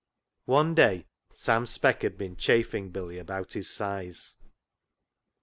[0.47, 1.05] One day
[1.35, 4.35] Sam Speck had been chaffing Billy about his size.